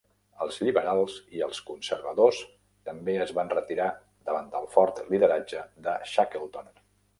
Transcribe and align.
Els 0.43 0.55
lliberals 0.61 1.17
i 1.39 1.43
els 1.47 1.59
conservadors 1.67 2.39
també 2.89 3.15
es 3.27 3.35
van 3.41 3.53
retirar 3.55 3.91
davant 4.33 4.51
el 4.63 4.67
fort 4.79 5.05
lideratge 5.13 5.65
de 5.89 5.97
Shackleton. 6.15 6.75